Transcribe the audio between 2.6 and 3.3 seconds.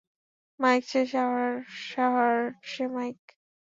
সে mic.